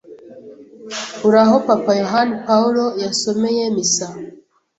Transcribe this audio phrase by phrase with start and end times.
[1.25, 4.07] Uri aho Papa Yohani Paulo yasomeye misa,